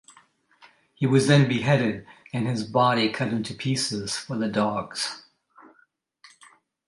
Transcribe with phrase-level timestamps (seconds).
[0.95, 5.25] He was then beheaded and his body cut into pieces for the dogs.